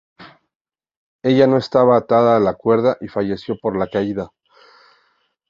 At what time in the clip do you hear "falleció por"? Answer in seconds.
3.07-3.77